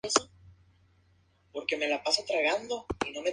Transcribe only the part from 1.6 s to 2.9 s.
en el banco de suplentes